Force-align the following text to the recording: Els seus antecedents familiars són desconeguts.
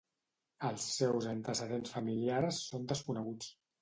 Els 0.69 0.87
seus 0.93 1.27
antecedents 1.33 1.93
familiars 1.99 2.63
són 2.71 2.89
desconeguts. 2.93 3.53